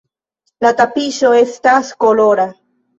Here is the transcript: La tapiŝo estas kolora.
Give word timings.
La 0.67 0.71
tapiŝo 0.79 1.33
estas 1.43 1.95
kolora. 2.07 2.53